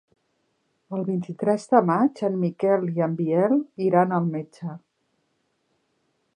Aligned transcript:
El 0.97 1.03
vint-i-tres 1.09 1.67
de 1.73 1.81
maig 1.89 2.23
en 2.29 2.39
Miquel 2.45 2.89
i 2.95 3.05
en 3.09 3.15
Biel 3.21 3.55
iran 3.89 4.19
al 4.21 4.33
metge. 4.33 4.77